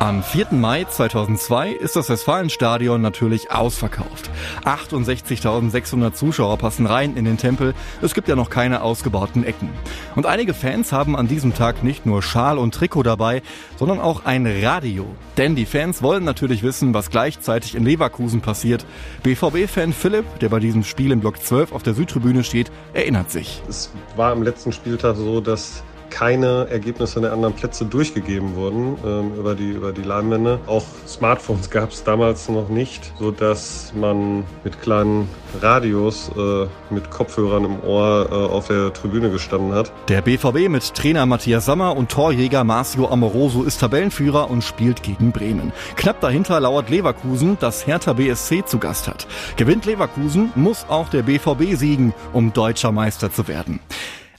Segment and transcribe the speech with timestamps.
[0.00, 0.52] Am 4.
[0.52, 4.30] Mai 2002 ist das Westfalenstadion natürlich ausverkauft.
[4.64, 7.74] 68.600 Zuschauer passen rein in den Tempel.
[8.00, 9.70] Es gibt ja noch keine ausgebauten Ecken.
[10.14, 13.42] Und einige Fans haben an diesem Tag nicht nur Schal und Trikot dabei,
[13.76, 15.04] sondern auch ein Radio.
[15.36, 18.86] Denn die Fans wollen natürlich wissen, was gleichzeitig in Leverkusen passiert.
[19.24, 23.62] BVB-Fan Philipp, der bei diesem Spiel im Block 12 auf der Südtribüne steht, erinnert sich.
[23.68, 29.32] Es war am letzten Spieltag so, dass keine Ergebnisse der anderen Plätze durchgegeben wurden ähm,
[29.38, 30.60] über die über die Leinwände.
[30.66, 35.28] Auch Smartphones gab es damals noch nicht, so dass man mit kleinen
[35.60, 39.92] Radios äh, mit Kopfhörern im Ohr äh, auf der Tribüne gestanden hat.
[40.08, 45.32] Der BVB mit Trainer Matthias Sammer und Torjäger Marcio Amoroso ist Tabellenführer und spielt gegen
[45.32, 45.72] Bremen.
[45.96, 49.26] Knapp dahinter lauert Leverkusen, das Hertha BSC zu Gast hat.
[49.56, 53.80] Gewinnt Leverkusen, muss auch der BVB siegen, um deutscher Meister zu werden.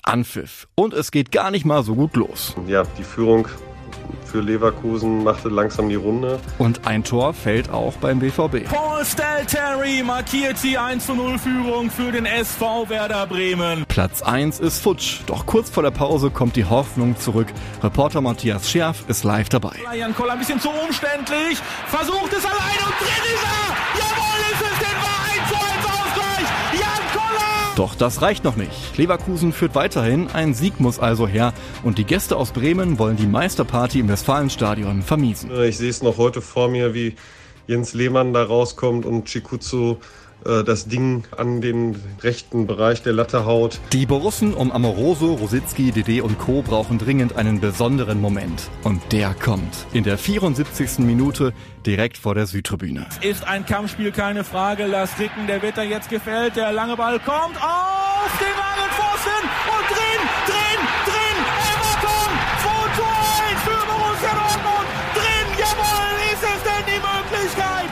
[0.10, 0.68] Anpfiff.
[0.76, 2.56] Und es geht gar nicht mal so gut los.
[2.68, 3.48] Ja, die Führung
[4.26, 6.40] für Leverkusen machte langsam die Runde.
[6.58, 8.66] Und ein Tor fällt auch beim BVB.
[8.66, 13.86] Paul Stelteri markiert die 1 0 Führung für den SV Werder Bremen.
[13.88, 17.48] Platz 1 ist futsch, doch kurz vor der Pause kommt die Hoffnung zurück.
[17.84, 19.76] Reporter Matthias Scherf ist live dabei.
[19.96, 24.00] Jan Koller ein bisschen zu umständlich, versucht es allein und drin ist er!
[24.00, 25.19] Jawohl, ist es, den war
[27.80, 28.98] Doch das reicht noch nicht.
[28.98, 33.26] Leverkusen führt weiterhin, ein Sieg muss also her und die Gäste aus Bremen wollen die
[33.26, 35.50] Meisterparty im Westfalenstadion vermiesen.
[35.62, 37.16] Ich sehe es noch heute vor mir, wie
[37.68, 39.96] Jens Lehmann da rauskommt und Chikutsu äh,
[40.44, 43.80] das Ding an den rechten Bereich der Latte haut.
[43.94, 46.62] Die Borussen um Amoroso, Rositzky, Dede und Co.
[46.62, 48.70] brauchen dringend einen besonderen Moment.
[48.84, 49.86] Und der kommt.
[49.94, 51.00] In der 74.
[51.00, 51.54] Minute
[51.86, 53.06] direkt vor der Südtribüne.
[53.22, 54.86] Ist ein Kampfspiel, keine Frage.
[54.86, 56.56] Lars Ricken, der wird da jetzt gefällt.
[56.56, 61.09] Der lange Ball kommt auf den langen Pfosten und drin, drin, drin.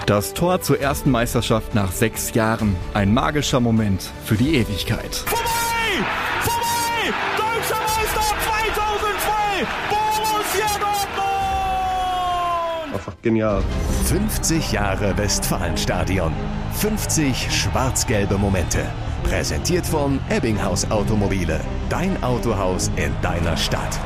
[0.07, 2.77] Das Tor zur ersten Meisterschaft nach sechs Jahren.
[2.93, 5.13] Ein magischer Moment für die Ewigkeit.
[5.13, 5.43] Vorbei!
[6.43, 7.13] Vorbei!
[7.35, 9.67] Deutscher Meister 2002!
[9.89, 11.27] Borussia Dortmund!
[12.93, 13.61] Einfach genial.
[14.05, 16.31] 50 Jahre Westfalenstadion.
[16.75, 18.85] 50 schwarz-gelbe Momente.
[19.23, 21.59] Präsentiert von Ebbinghaus Automobile.
[21.89, 23.99] Dein Autohaus in deiner Stadt.